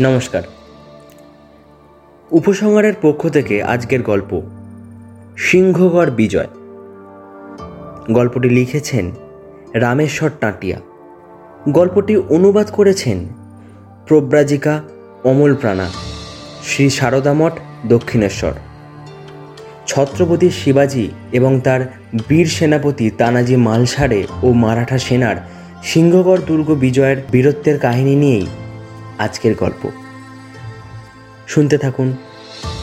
নমস্কার। 0.00 0.42
উপসংহারের 2.30 2.92
পক্ষ 3.02 3.28
থেকে 3.28 3.62
আজকের 3.62 4.02
গল্প, 4.02 4.42
সিংহগড় 5.36 6.10
বিজয়। 6.10 6.46
গল্পটি 8.12 8.48
লিখেছেন 8.48 9.10
রামেশ্বর 9.74 10.30
টাটিয়া। 10.40 10.78
গল্পটি 11.68 12.16
অনুবাদ 12.16 12.70
করেছেন 12.70 13.28
প্রব্রাজিকা 14.06 14.82
অমল 15.24 15.54
প্রাণা 15.54 15.86
শ্রী 16.64 16.90
শারদামঠ 16.90 17.52
দক্ষিণেশ্বর। 17.86 18.52
ছত্রপতি 19.86 20.50
শিবাজী 20.50 21.08
এবং 21.32 21.60
তার 21.60 21.80
বীর 22.28 22.46
সেনাপতি 22.46 23.10
তানাজি 23.10 23.56
মালসারে 23.56 24.26
ও 24.42 24.52
মারাঠা 24.52 24.98
সেনার 24.98 25.36
সিংহগড় 25.82 26.40
দুর্গ 26.46 26.74
বিজয়ের 26.74 27.16
বীরত্বের 27.32 27.78
কাহিনী 27.78 28.16
নিয়েই 28.16 28.46
আজকের 29.18 29.54
গল্প। 29.54 29.90
শুনতে 31.48 31.78
থাকুন 31.78 32.12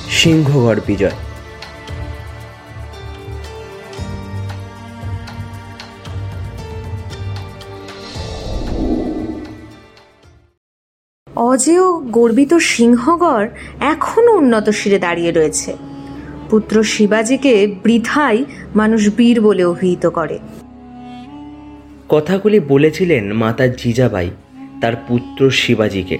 সিংহগড় 0.09 0.79
বিজয়। 0.87 1.11
অজেয় 11.35 11.91
গর্বিত 11.91 12.53
সিংহগড় 12.53 13.49
এখনও 13.79 14.37
উন্নত 14.37 14.69
শিরে 14.69 14.99
দাঁড়িয়ে 14.99 15.31
রয়েছে। 15.31 15.75
পুত্র 16.49 16.83
শিবাজিকে 16.83 17.75
বৃথাই 17.83 18.45
মানুষ 18.75 19.15
বীর 19.15 19.41
বলে 19.41 19.63
অভিহিত 19.63 20.05
করে। 20.05 20.39
কথাগুলি 22.09 22.59
বলেছিলেন 22.59 23.33
মাতা 23.33 23.67
জিজাবাই। 23.67 24.31
তার 24.81 24.93
পুত্র 25.07 25.49
শিবাজিকে। 25.49 26.17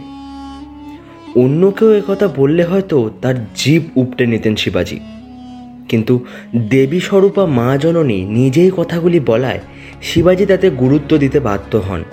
অন্য 1.35 1.71
কেউ 1.71 2.01
কথা 2.07 2.27
বললে 2.27 2.63
হয়তো 2.63 3.09
তার 3.21 3.35
জীব 3.55 3.83
উপটে 3.95 4.25
নিতেন 4.25 4.55
শিবাজি। 4.55 4.99
কিন্তু 5.89 6.25
দেবী 6.69 6.99
স্বরূপা 6.99 7.45
মা 7.45 7.77
জননী 7.77 8.25
নিজেই 8.25 8.71
কথাগুলি 8.77 9.19
বলায় 9.19 9.59
শিবাজি 10.01 10.45
তাতে 10.45 10.69
গুরুত্ব 10.69 11.17
দিতে 11.17 11.39
বাধ্য 11.39 11.77
হন। 11.77 12.03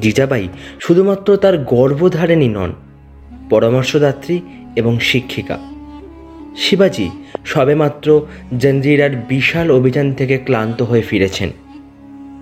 জিজাবাই 0.00 0.48
শুধুমাত্র 0.80 1.36
তার 1.36 1.58
গর্ভধারিণী 1.58 2.48
নন, 2.48 2.72
পরামর্শদাত্রী 3.50 4.40
এবং 4.76 4.98
শিক্ষিকা। 4.98 5.58
শিবাজি 6.56 7.10
সবেমাত্র 7.44 8.26
জঞ্জিরার 8.58 9.10
বিশাল 9.28 9.70
অভিযান 9.70 10.12
থেকে 10.12 10.38
ক্লান্ত 10.38 10.82
হয়ে 10.82 11.02
ফিরেছেন। 11.02 11.50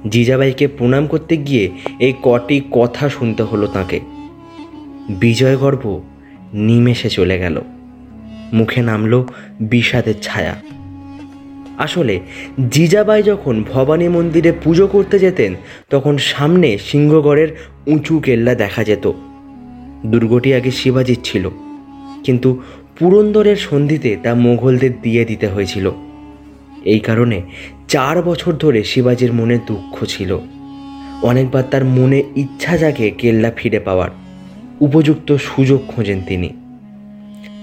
জিজাবাইকে 0.08 0.66
প্রণাম 0.66 1.06
করতে 1.06 1.36
গিয়ে 1.36 1.70
এই 2.00 2.12
কটি 2.22 2.60
কথা 2.70 3.08
শুনতে 3.08 3.42
হলো 3.42 3.66
তাকে। 3.66 4.00
বিজয়গর্ভ 5.10 6.00
নিমেষে 6.54 7.10
চলে 7.10 7.38
গেল। 7.38 7.60
মুখে 8.52 8.82
নামল 8.82 9.24
বিষাদের 9.60 10.14
ছায়া। 10.22 10.62
আসলে 11.78 12.20
জিজাবাই 12.70 13.22
যখন 13.22 13.64
ভবানী 13.72 14.08
মন্দিরে 14.08 14.52
পুজো 14.64 14.86
করতে 14.86 15.18
যেতেন, 15.18 15.54
তখন 15.90 16.16
সামনে 16.16 16.78
সিংহগড়ের 16.78 17.48
উঁচু 17.86 18.18
কেল্লা 18.18 18.54
দেখা 18.54 18.84
যেত। 18.84 19.12
দুর্গটি 20.06 20.54
আগে 20.54 20.70
শিবাজির 20.70 21.18
ছিল, 21.24 21.50
কিন্তু 22.24 22.62
পুরন্দরের 22.98 23.56
সন্ধিতে 23.56 24.16
তা 24.22 24.34
মোঘলদের 24.34 24.90
দিয়ে 25.02 25.24
দিতে 25.24 25.46
হয়েছিল। 25.46 25.90
এই 26.84 27.00
কারণে 27.00 27.42
চার 27.90 28.22
বছর 28.22 28.52
ধরে 28.52 28.84
শিবাজির 28.84 29.32
মনে 29.32 29.58
দুঃখ 29.66 30.04
ছিল। 30.04 30.38
অনেকবার 31.22 31.64
তার 31.70 31.84
মনে 31.84 32.22
ইচ্ছা 32.36 32.76
জাগে 32.76 33.10
কেল্লা 33.10 33.50
ফিরে 33.56 33.80
পাওয়ার। 33.80 34.10
উপযুক্ত 34.80 35.32
সুযোগ 35.32 35.80
খোঁজেন 35.88 36.20
তিনি। 36.26 36.50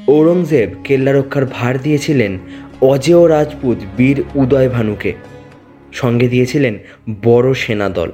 ঔরঙ্গজেব 0.07 0.69
কেল্লা 0.83 1.11
রক্ষার 1.11 1.45
ভার 1.45 1.81
দিয়েছিলেন 1.81 2.37
অজেয় 2.81 3.29
রাজপুত 3.29 3.77
বীর 3.97 4.23
উদয় 4.35 4.69
ভানুকে। 4.69 5.13
সঙ্গে 5.93 6.27
দিয়েছিলেন 6.27 6.77
বড় 7.23 7.53
সেনাদল 7.53 8.11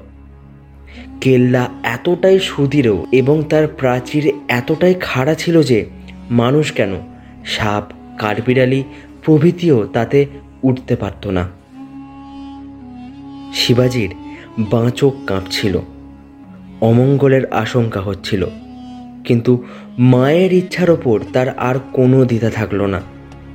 কেল্লা 1.22 1.64
এতটাই 1.84 2.40
সুদৃঢ় 2.40 2.94
এবং 3.12 3.44
তার 3.50 3.68
প্রাচীর 3.68 4.26
এতটাই 4.50 4.96
খাড়া 5.02 5.34
ছিল 5.34 5.56
যে 5.64 5.80
মানুষ 6.32 6.72
কেন 6.72 6.92
সাপ, 7.46 7.86
কাঠবিড়ালি 8.20 8.84
প্রভৃতিও 9.24 9.88
তাতে 9.94 10.26
উঠতে 10.64 10.96
পারত 10.96 11.28
না। 11.28 11.63
শিবাজির 13.64 14.16
বাঁচক 14.60 15.14
কাঁপছিল। 15.28 15.80
অমঙ্গলের 16.82 17.54
আশঙ্কা 17.54 18.02
হচ্ছিল। 18.02 18.48
কিন্তু 19.26 19.64
মায়ের 20.00 20.54
ইচ্ছার 20.54 20.90
ওপর 20.90 21.20
তার 21.34 21.60
আর 21.60 21.76
কোনো 21.94 22.26
দ্বিধা 22.26 22.50
থাকল 22.50 22.82
না। 22.82 23.02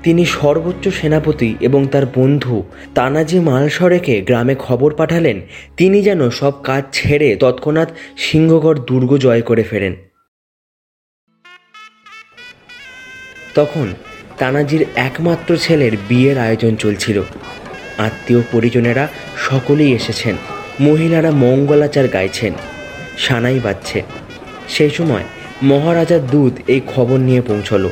তিনি 0.03 0.25
সর্বোচ্চ 0.25 0.89
সেনাপতি 0.89 1.55
এবং 1.61 1.87
তার 1.87 2.07
বন্ধু 2.15 2.63
তানাজি 2.95 3.41
মালসরেকে 3.41 4.21
গ্রামে 4.21 4.55
খবর 4.59 4.95
পাঠালেন, 4.95 5.41
তিনি 5.77 6.03
যেন 6.03 6.31
সব 6.31 6.63
কাজ 6.63 6.85
ছেড়ে 6.93 7.37
তৎক্ষণাৎ 7.37 7.89
সিংহগড় 8.17 8.79
দুর্গ 8.81 9.17
জয় 9.17 9.43
করে 9.43 9.63
ফেরেন। 9.63 9.95
তখন 13.55 13.87
তানাজির 14.39 14.87
একমাত্র 14.97 15.57
ছেলের 15.57 15.93
বিয়ের 16.09 16.39
আয়োজন 16.39 16.77
চলছিল। 16.77 17.23
আত্মীয় 17.99 18.43
পরিজনেরা 18.53 19.09
সকলেই 19.37 19.93
এসেছেন। 19.93 20.37
মহিলারা 20.81 21.31
মঙ্গলাচার 21.31 22.09
গাইছেন। 22.09 22.53
সানাই 23.19 23.59
বাজছে। 23.59 24.03
সেই 24.69 24.91
সময় 24.91 25.25
মহারাজার 25.63 26.27
দূত 26.27 26.53
এই 26.67 26.81
খবর 26.87 27.19
নিয়ে 27.19 27.41
পৌঁছল। 27.41 27.89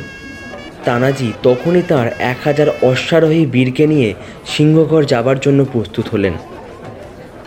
তানাজি 0.85 1.33
তখনই 1.43 1.83
তার 1.89 2.07
এক 2.19 2.37
হাজার 2.45 2.67
অশ্বারোহী 2.83 3.47
বীরকে 3.47 3.87
নিয়ে 3.87 4.15
সিংহগড় 4.47 5.07
যাবার 5.07 5.41
জন্য 5.41 5.65
প্রস্তুত 5.73 6.09
হলেন। 6.09 6.35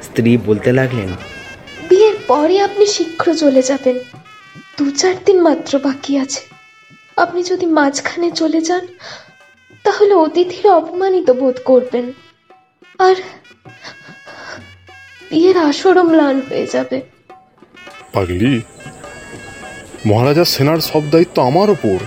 স্ত্রী 0.03 0.37
বলতে 0.45 0.71
লাগলেন, 0.73 1.09
বিয়ের 1.89 2.13
পরে 2.27 2.59
আপনি 2.59 2.85
শীঘ্র 2.85 3.33
চলে 3.33 3.61
যাবেন। 3.61 3.99
দু 4.77 4.91
চার 4.91 5.15
দিন 5.25 5.41
মাত্র 5.41 5.79
বাকি 5.79 6.17
আছে। 6.17 6.41
আপনি 7.17 7.43
যদি 7.43 7.65
মাঝখানে 7.65 8.31
চলে 8.31 8.61
যান, 8.61 8.87
তাহলে 9.83 10.13
অতিথিরা 10.13 10.71
অপমানিত 10.73 11.31
বোধ 11.31 11.57
করবেন। 11.65 12.13
আর 12.99 13.15
বিয়ের 15.29 15.57
আসরও 15.57 16.03
ম্লান 16.03 16.41
হয়ে 16.49 16.67
যাবে। 16.67 17.01
পাগলি 18.13 18.61
মহারাজার 20.05 20.45
সেনার 20.45 20.77
সব 20.77 21.09
দায়িত্ব 21.09 21.43
আমার 21.43 21.69
ওপর। 21.69 21.97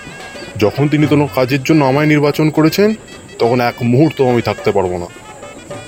যখন 0.56 0.88
তিনি 0.88 1.06
কোনো 1.06 1.28
কাজের 1.34 1.62
জন্য 1.62 1.84
আমায় 1.84 2.06
নির্বাচন 2.06 2.50
করেছেন, 2.50 2.94
তখন 3.38 3.60
এক 3.60 3.75
মুহূর্ত 3.82 4.20
আমি 4.20 4.42
থাকতে 4.42 4.72
পারব 4.72 4.97
না। 4.97 5.06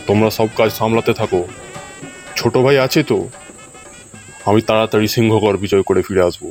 তোমরা 0.06 0.30
সব 0.30 0.48
কাজ 0.56 0.72
সামলাতে 0.72 1.12
থাকো। 1.12 1.44
ছোট 2.36 2.56
ভাই 2.56 2.78
আছে 2.78 3.02
তো? 3.02 3.28
আমি 4.44 4.60
তাড়াতাড়ি 4.60 5.08
সিংহগড় 5.08 5.56
বিজয় 5.56 5.82
করে 5.82 6.02
ফিরে 6.02 6.22
আসব। 6.22 6.50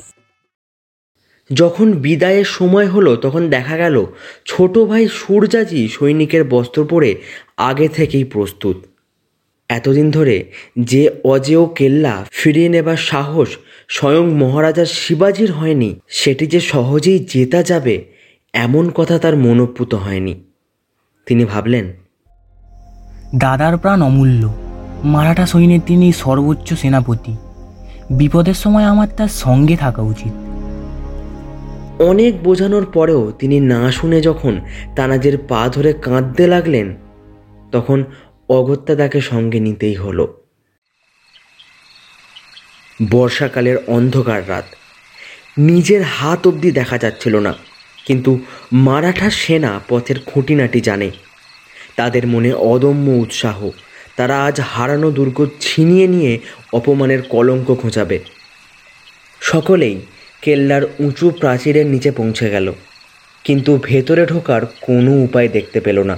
যখন 1.54 1.92
বিদায়ের 1.92 2.46
সময় 2.46 2.88
হলো, 2.88 3.16
তখন 3.16 3.50
দেখা 3.50 3.78
গেল 3.78 4.06
ছোট 4.46 4.78
ভাই 4.78 5.08
সূর্যাজি 5.08 5.88
সৈনিকের 5.88 6.44
বস্ত্র 6.44 6.86
পরে 6.86 7.16
আগে 7.58 7.88
থেকেই 7.88 8.24
প্রস্তুত। 8.24 8.78
এতদিন 9.70 10.12
ধরে 10.12 10.52
যে 10.80 11.10
অজেয় 11.24 11.66
কেল্লা 11.66 12.26
ফিরিয়ে 12.32 12.70
নেবার 12.70 12.98
সাহস 12.98 13.48
স্বয়ং 13.88 14.26
মহারাজার 14.34 14.86
শিবাজির 14.86 15.52
হয়নি, 15.52 16.00
সেটি 16.08 16.48
যে 16.48 16.60
সহজেই 16.60 17.20
জেতা 17.30 17.64
যাবে 17.64 18.06
এমন 18.54 18.90
কথা 18.90 19.20
তার 19.20 19.36
মনোপুত 19.38 19.96
হয়নি। 19.96 20.34
তিনি 21.26 21.46
ভাবলেন, 21.46 21.94
দাদার 23.36 23.78
প্রাণ 23.78 24.02
অমূল্য। 24.02 24.54
মারাঠা 25.04 25.46
সৈন্যের 25.46 25.80
তিনি 25.86 26.14
সর্বোচ্চ 26.14 26.74
সেনাপতি। 26.74 27.34
বিপদের 28.12 28.54
সময় 28.54 28.84
আমার 28.84 29.08
তার 29.18 29.28
সঙ্গে 29.28 29.76
থাকা 29.76 30.02
উচিত। 30.02 30.53
অনেক 32.00 32.44
বোঝানোর 32.44 32.86
পরেও 32.86 33.32
তিনি 33.32 33.60
না 33.60 33.92
শুনে 33.92 34.22
যখন 34.22 34.62
তানাজের 34.96 35.38
পা 35.38 35.70
ধরে 35.74 35.94
কাঁদতে 35.94 36.48
লাগলেন, 36.48 36.96
তখন 37.72 38.04
অগত্যা 38.50 38.96
তাকে 38.96 39.22
সঙ্গে 39.22 39.60
নিতেই 39.60 39.94
হলো। 39.94 40.44
বর্ষাকালের 43.12 43.78
অন্ধকার 43.88 44.50
রাত। 44.50 44.66
নিজের 45.58 46.02
হাত 46.02 46.48
অবধি 46.48 46.72
দেখা 46.72 46.98
যাচ্ছিল 46.98 47.40
না, 47.40 47.54
কিন্তু 48.06 48.40
মারাঠা 48.74 49.30
সেনা 49.30 49.80
পথের 49.90 50.20
খুঁটিনাটি 50.20 50.82
জানে। 50.82 51.12
তাদের 51.96 52.28
মনে 52.28 52.54
অদম্য 52.54 53.12
উৎসাহ। 53.12 53.70
তারা 54.16 54.46
আজ 54.46 54.62
হারানো 54.62 55.12
দুর্গ 55.12 55.46
ছিনিয়ে 55.60 56.08
নিয়ে 56.08 56.40
অপমানের 56.74 57.22
কলঙ্ক 57.22 57.76
খোঁচাবে 57.76 58.20
সকলেই 59.42 60.00
কেল্লার 60.44 60.84
উঁচু 61.00 61.30
প্রাচীরের 61.30 61.86
নিচে 61.86 62.12
পৌঁছে 62.12 62.50
গেল, 62.50 62.74
কিন্তু 63.44 63.80
ভেতরে 63.84 64.26
ঢোকার 64.26 64.66
কোনো 64.82 65.24
উপায় 65.24 65.48
দেখতে 65.48 65.80
পেল 65.80 66.00
না। 66.00 66.18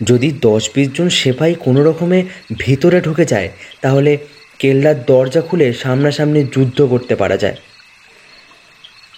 যদি 0.00 0.32
দশ 0.40 0.70
বিশ 0.74 0.88
জন 0.92 1.08
সেপাই 1.08 1.54
কোনো 1.54 1.84
রকমে 1.84 2.24
ভেতরে 2.58 3.00
ঢুকে 3.00 3.24
যায়, 3.24 3.50
তাহলে 3.80 4.18
কেল্লার 4.58 5.04
দরজা 5.04 5.40
খুলে 5.40 5.72
সামনাসামনি 5.72 6.44
যুদ্ধ 6.44 6.82
করতে 6.82 7.14
পারা 7.16 7.36
যায়। 7.36 7.56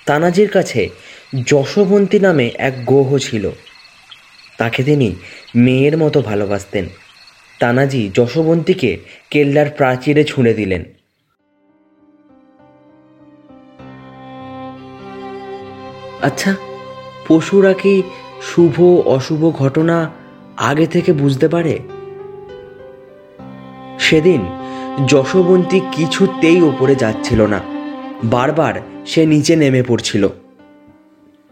তানাজির 0.07 0.49
কাছে 0.49 0.89
যশবন্তী 1.47 2.19
নামে 2.19 2.51
এক 2.59 2.85
গ্রহ 2.85 3.19
ছিল। 3.19 3.51
তাকে 4.59 4.83
তিনি 4.83 5.15
মেয়ের 5.57 5.99
মতো 5.99 6.23
ভালোবাসতেন। 6.23 6.89
তানাজি 7.61 8.11
যশবন্তীকে 8.15 8.99
কেল্লার 9.31 9.71
প্রাচীরে 9.71 10.25
ছুঁড়ে 10.25 10.55
দিলেন। 10.55 10.94
আচ্ছা 16.25 16.53
পশুরা 17.29 17.73
কি 17.73 18.03
শুভ 18.43 18.77
অশুভ 19.07 19.43
ঘটনা 19.57 19.97
আগে 20.57 20.87
থেকে 20.87 21.13
বুঝতে 21.13 21.47
পারে? 21.49 21.75
সেদিন 23.99 24.41
যশবন্তী 25.07 25.81
কিছুতেই 25.93 26.59
ওপরে 26.63 26.95
যাচ্ছিল 26.95 27.41
না। 27.47 27.61
বারবার 28.25 28.75
সে 29.07 29.27
নিচে 29.27 29.57
নেমে 29.57 29.83
পড়ছিল। 29.83 30.29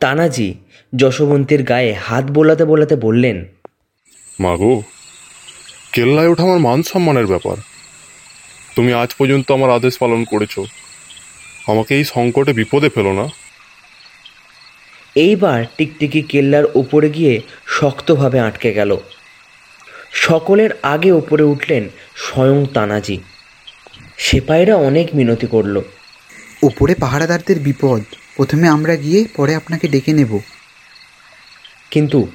তানাজি 0.01 0.55
যশবন্তীর 0.97 1.63
গায়ে 1.63 1.93
হাত 1.93 2.25
বোলাতে 2.31 2.65
বোলাতে 2.65 2.97
বললেন, 2.97 3.39
মাগো, 4.41 4.83
কেল্লায় 5.93 6.29
ওঠা 6.29 6.43
আমার 6.43 6.59
মান 6.59 6.83
সম্মানের 6.83 7.27
ব্যাপার। 7.27 7.57
তুমি 8.77 8.91
আজ 8.93 9.11
পর্যন্ত 9.15 9.49
আমার 9.53 9.71
আদেশ 9.71 9.95
পালন 9.99 10.25
করেছ। 10.25 10.55
আমাকে 11.67 11.95
এই 11.95 12.05
সংকটে 12.05 12.53
বিপদে 12.53 12.89
ফেলো 12.89 13.13
না। 13.13 13.27
এইবার 15.15 15.65
টিকটিকি 15.77 16.23
কেল্লার 16.23 16.65
ওপরে 16.75 17.11
গিয়ে 17.11 17.41
শক্তভাবে 17.67 18.41
আটকে 18.41 18.73
গেল। 18.73 18.97
সকলের 20.13 20.71
আগে 20.83 21.13
ওপরে 21.13 21.43
উঠলেন 21.43 21.89
স্বয়ং 22.17 22.67
তানাজি। 22.67 23.19
সেপাইরা 24.17 24.77
অনেক 24.77 25.09
মিনতি 25.15 25.47
করল। 25.47 25.83
উপরে 26.63 26.95
পাহারাদারদের 26.95 27.59
বিপদ 27.59 28.03
প্রথমে 28.37 28.69
আমরা 28.69 28.97
গিয়ে 28.97 29.25
পরে 29.37 29.55
আপনাকে 29.55 29.89
ডেকে 29.89 30.13
নেব। 30.13 30.39
কিন্তু 31.91 32.29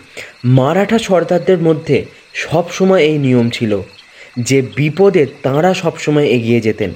মারাঠা 0.46 1.00
সর্দারদের 1.00 1.58
মধ্যে 1.58 2.06
সবসময় 2.34 3.00
এই 3.00 3.18
নিয়ম 3.18 3.50
ছিল 3.50 3.82
যে 4.40 4.62
বিপদে 4.62 5.26
তাঁরা 5.44 5.74
সবসময় 5.74 6.26
এগিয়ে 6.26 6.62
যেতেন। 6.62 6.94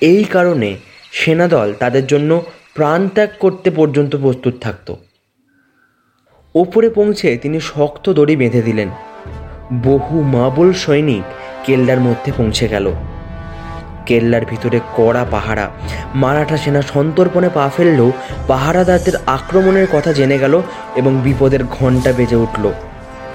এই 0.00 0.24
কারণে 0.24 0.76
সেনাদল 1.12 1.74
তাদের 1.78 2.06
জন্য 2.06 2.50
প্রাণত্যাগ 2.74 3.30
করতে 3.40 3.70
পর্যন্ত 3.70 4.16
প্রস্তুত 4.16 4.54
থাকত। 4.60 4.94
ওপরে 6.54 6.90
পৌঁছে 6.90 7.36
তিনি 7.36 7.60
শক্ত 7.60 8.10
দড়ি 8.10 8.36
বেঁধে 8.36 8.62
দিলেন। 8.62 8.88
বহু 9.82 10.22
মাবল 10.22 10.72
সৈনিক 10.72 11.22
কেল্লার 11.66 12.00
মধ্যে 12.00 12.32
পৌঁছে 12.36 12.68
গেল। 12.68 12.92
কেল্লার 14.06 14.44
ভিতরে 14.44 14.80
কড়া 14.96 15.26
পাহারা। 15.30 15.70
মারাঠা 16.14 16.56
সেনা 16.56 16.82
সন্তর্পণে 16.82 17.48
পা 17.54 17.70
ফেললেও 17.76 18.12
পাহারাদারদের 18.48 19.12
আক্রমণের 19.26 19.86
কথা 19.92 20.12
জেনে 20.12 20.38
গেল 20.38 20.62
এবং 20.96 21.20
বিপদের 21.24 21.64
ঘণ্টা 21.64 22.12
বেজে 22.12 22.36
উঠল। 22.36 22.72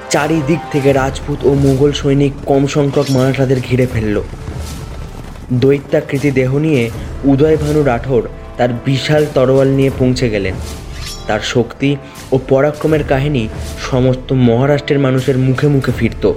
চারিদিক 0.09 0.59
থেকে 0.71 0.93
রাজপুত 0.93 1.45
ও 1.45 1.53
মুঘল 1.53 1.91
সৈনিক 1.91 2.33
কম 2.45 2.67
সংখ্যক 2.67 3.05
মারাঠাদের 3.11 3.59
ঘিরে 3.59 3.87
ফেলল। 3.87 4.21
দৈত্যাকৃতি 5.53 6.31
দেহ 6.31 6.57
নিয়ে 6.57 6.89
উদয়ভানু 7.23 7.83
রাঠোর 7.83 8.29
তার 8.57 8.69
বিশাল 8.85 9.25
তরোয়াল 9.33 9.67
নিয়ে 9.67 9.91
পৌঁছে 9.99 10.29
গেলেন। 10.29 10.53
তার 11.27 11.39
শক্তি 11.39 11.95
ও 12.31 12.39
পরাক্রমের 12.49 13.03
কাহিনী 13.03 13.47
সমস্ত 13.91 14.33
মহারাষ্ট্রের 14.33 14.99
মানুষের 14.99 15.37
মুখে 15.37 15.67
মুখে 15.67 15.91
ফিরত। 15.97 16.33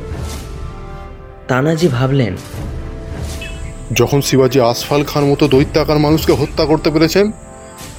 তানাজি 1.48 1.88
ভাবলেন 1.88 2.36
যখন 3.92 4.20
শিবাজি 4.20 4.60
আসফাল 4.60 5.04
খান 5.04 5.24
মতো 5.24 5.48
দৈত্যাকার 5.48 5.98
মানুষকে 5.98 6.32
হত্যা 6.32 6.64
করতে 6.64 6.90
পেরেছেন 6.90 7.32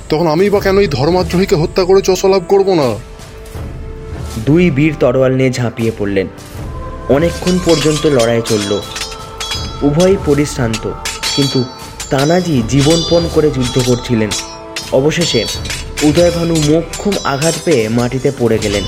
তখন 0.09 0.27
আমি 0.27 0.49
বা 0.49 0.59
কেন 0.59 0.79
এই 0.79 0.87
ধর্মাদ্রোহীকে 0.87 1.55
হত্যা 1.55 1.83
করে 1.83 2.01
যশলাভ 2.01 2.41
করব 2.47 2.73
না? 2.73 2.95
দুই 4.45 4.71
বীর 4.71 4.93
তরোয়াল 4.99 5.35
নিয়ে 5.35 5.51
ঝাঁপিয়ে 5.51 5.91
পড়লেন। 5.97 6.27
অনেকক্ষণ 7.09 7.59
পর্যন্ত 7.65 8.05
লড়াই 8.07 8.41
চলল। 8.45 8.81
উভয়ই 9.81 10.17
পরিশ্রান্ত 10.25 10.91
কিন্তু 11.35 11.63
তানাজি 12.09 12.63
জীবনপণ 12.69 13.27
করে 13.33 13.51
যুদ্ধ 13.51 13.81
করছিলেন। 13.85 14.29
অবশেষে 14.91 15.45
উদয়ভানু 16.03 16.55
মোক্ষম 16.55 17.11
আঘাত 17.23 17.53
পেয়ে 17.65 17.89
মাটিতে 17.89 18.31
পড়ে 18.39 18.57
গেলেন। 18.57 18.83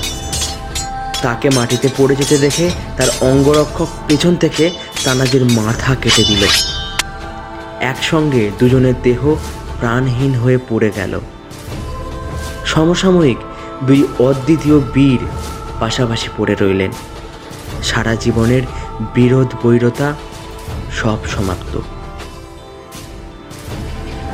তাকে 1.22 1.50
মাটিতে 1.50 1.88
পড়ে 1.96 2.16
যেতে 2.16 2.38
দেখে 2.38 2.70
তার 2.96 3.08
অঙ্গরক্ষক 3.20 3.88
পেছন 4.08 4.36
থেকে 4.36 4.70
তানাজির 5.04 5.44
মাথা 5.44 5.94
কেটে 5.94 6.24
দিল। 6.24 6.46
একসঙ্গে 7.80 8.50
দুজনের 8.58 8.94
দেহ 9.02 9.34
প্রাণহীন 9.80 10.34
হয়ে 10.34 10.58
পড়ে 10.68 10.90
গেল। 10.96 11.20
সমসাময়িক 12.66 13.36
দুই 13.82 14.06
অদ্বিতীয় 14.18 14.78
বীর 14.78 15.18
পাশাপাশি 15.80 16.28
পড়ে 16.36 16.54
রইলেন। 16.54 16.90
সারা 17.82 18.14
জীবনের 18.14 18.62
বিরোধ 19.14 19.54
বৈরতা 19.62 20.14
সব 20.92 21.18
সমাপ্ত। 21.26 21.80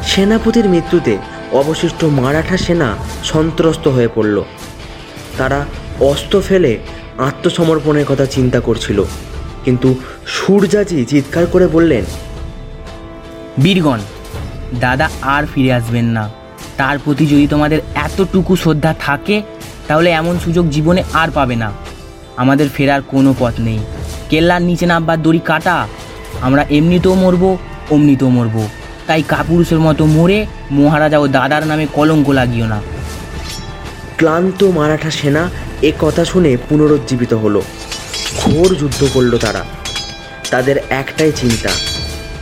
সেনাপতির 0.06 0.68
মৃত্যুতে 0.68 1.18
অবশিষ্ট 1.52 2.04
মারাঠা 2.04 2.56
সেনা 2.56 2.96
সন্ত্রস্ত 3.24 3.88
হয়ে 3.88 4.08
পড়ল। 4.14 4.42
তারা 5.38 5.64
অস্ত্র 6.00 6.42
ফেলে 6.48 6.78
আত্মসমর্পণের 7.18 8.04
কথা 8.04 8.26
চিন্তা 8.26 8.60
করছিল। 8.60 9.04
কিন্তু 9.64 9.98
সূর্যাজি 10.26 11.04
চিৎকার 11.04 11.46
করে 11.46 11.66
বললেন, 11.66 12.04
বীরগণ, 13.62 13.98
দাদা 14.80 15.08
আর 15.22 15.44
ফিরে 15.54 15.72
আসবেন 15.72 16.04
না। 16.04 16.30
তার 16.76 16.98
প্রতি 17.04 17.26
যদি 17.26 17.46
তোমাদের 17.46 17.80
এতটুকু 17.94 18.56
শ্রদ্ধা 18.56 18.94
থাকে, 19.00 19.42
তাহলে 19.88 20.10
এমন 20.10 20.38
সুযোগ 20.38 20.70
জীবনে 20.70 21.02
আর 21.12 21.28
পাবে 21.34 21.56
না। 21.56 21.72
আমাদের 22.36 22.68
ফেরার 22.74 23.02
কোনো 23.02 23.34
পথ 23.38 23.54
নেই। 23.58 23.78
কেল্লার 24.30 24.62
নিচে 24.62 24.86
নামবার 24.86 25.22
দড়ি 25.22 25.38
কাটা, 25.38 25.88
আমরা 26.40 26.64
এমনিতেও 26.70 27.14
মরবো, 27.14 27.58
অমনিতেও 27.90 28.28
মরবো। 28.28 28.68
তাই 29.06 29.22
কাপুরুষের 29.28 29.78
মতো 29.78 30.06
মরে 30.06 30.46
মহারাজা 30.70 31.18
ও 31.18 31.26
দাদার 31.26 31.66
নামে 31.66 31.86
কলঙ্ক 31.92 32.28
লাগিও 32.30 32.66
না। 32.66 32.80
ক্লান্ত 34.16 34.64
মারাঠা 34.64 35.10
সেনা 35.10 35.50
এ 35.82 35.92
কথা 35.98 36.24
শুনে 36.24 36.56
পুনরুজ্জীবিত 36.68 37.34
হলো। 37.34 37.62
ঘোর 38.36 38.74
যুদ্ধ 38.74 39.06
করল 39.14 39.38
তারা। 39.38 39.64
তাদের 40.50 40.76
একটাই 40.90 41.32
চিন্তা, 41.36 41.68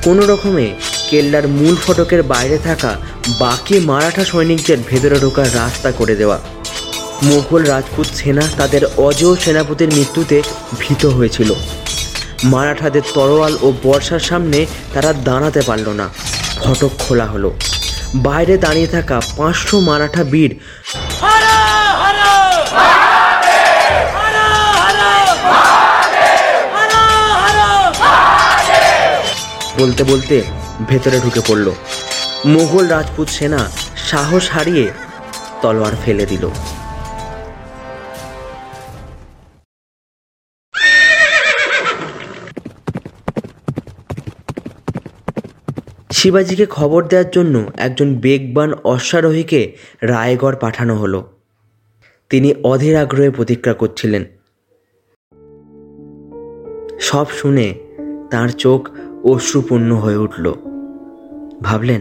কোনো 0.05 0.23
রকমে 0.27 0.67
কেল্লার 1.11 1.49
মূল 1.49 1.75
ফটকের 1.77 2.23
বাইরে 2.23 2.59
থাকা 2.59 2.93
বাকি 3.41 3.79
মারাঠা 3.81 4.25
সৈনিকদের 4.25 4.79
ভেতরে 4.89 5.17
ঢোকার 5.21 5.55
রাস্তা 5.55 5.91
করে 5.93 6.17
দেওয়া। 6.17 6.39
মুঘল 7.23 7.63
রাজপুত 7.63 8.07
সেনা 8.07 8.45
তাদের 8.57 8.83
অজেয় 8.97 9.37
সেনাপতির 9.37 9.95
মৃত্যুতে 9.95 10.43
ভীত 10.81 11.07
হয়েছিল। 11.07 11.51
মারাঠাদের 12.45 13.03
তরোয়াল 13.15 13.59
ও 13.63 13.73
বর্ষার 13.83 14.21
সামনে 14.21 14.67
তারা 14.95 15.13
দাঁড়াতে 15.25 15.61
পারল 15.61 15.89
না। 15.89 16.09
ফটক 16.63 16.93
খোলা 16.99 17.27
হলো। 17.27 17.51
বাইরে 18.15 18.55
দাঁড়িয়ে 18.59 18.87
থাকা 18.87 19.17
পাঁচশো 19.37 19.77
মারাঠা 19.81 20.25
বীর 20.25 20.53
বলতে 29.79 30.03
বলতে 30.05 30.37
ভেতরে 30.89 31.21
ঢুকে 31.21 31.41
পড়ল। 31.49 31.67
মুঘল 32.45 32.85
রাজপুত 32.89 33.29
সেনা 33.29 33.61
সাহস 34.11 34.45
হারিয়ে 34.51 34.87
তলোয়ার 35.63 35.95
ফেলে 36.05 36.27
দিল। 36.27 36.51
শিবাজিকে 46.25 46.67
খবর 46.67 47.05
দেওয়ার 47.05 47.31
জন্য 47.31 47.71
একজন 47.77 48.15
বেগবান 48.15 48.73
অশ্বারোহীকে 48.85 49.73
রায়গড় 50.03 50.57
পাঠানো 50.61 50.97
হলো। 50.97 51.27
তিনি 52.31 52.55
অধীর 52.65 52.97
আগ্রহে 52.97 53.31
প্রতীক্ষা 53.31 53.73
করছিলেন। 53.73 54.25
সব 57.01 57.27
শুনে 57.31 57.75
তার 58.31 58.49
চোখ 58.49 58.89
অশ্রুপূর্ণ 59.25 59.93
হয়ে 59.93 60.17
উঠল। 60.17 60.53
ভাবলেন, 61.63 62.01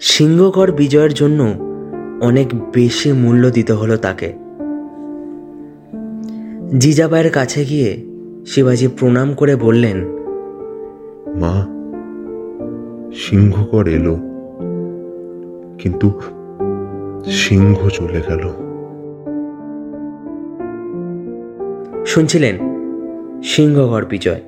সিংহগড় 0.00 0.72
বিজয়ের 0.72 1.14
জন্য 1.14 1.54
অনেক 2.20 2.54
বেশি 2.54 3.12
মূল্য 3.12 3.50
দিতে 3.50 3.72
হলো 3.72 3.96
তাকে। 3.96 4.32
জিজাবাইয়ের 6.78 7.32
কাছে 7.32 7.64
গিয়ে 7.64 8.06
শিবাজি 8.46 8.88
প্রণাম 8.88 9.34
করে 9.34 9.56
বললেন, 9.56 10.04
মা 11.40 11.81
সিংহকর 13.14 13.88
এলো। 13.88 14.16
কিন্তু 15.78 16.20
সিংহ 17.30 17.88
চলে 17.88 18.22
গেল। 18.28 18.48
শুনছিলেন 22.06 22.58
সিংহগড় 23.42 24.06
বিজয়। 24.06 24.40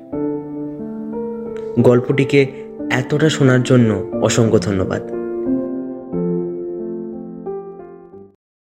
গল্পটিকে 1.79 2.45
এতটা 2.91 3.29
শোনার 3.29 3.63
জন্য 3.63 4.19
অসংখ্য 4.21 4.59
ধন্যবাদ। 4.59 5.14